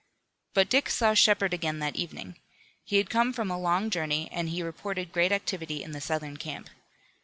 But 0.55 0.67
Dick 0.67 0.89
saw 0.89 1.13
Shepard 1.13 1.53
again 1.53 1.77
that 1.77 1.95
evening. 1.95 2.37
He 2.83 2.97
had 2.97 3.11
come 3.11 3.33
from 3.33 3.51
a 3.51 3.59
long 3.59 3.91
journey 3.91 4.29
and 4.31 4.49
he 4.49 4.63
reported 4.63 5.11
great 5.13 5.31
activity 5.31 5.83
in 5.83 5.91
the 5.91 6.01
Southern 6.01 6.37
camp. 6.37 6.71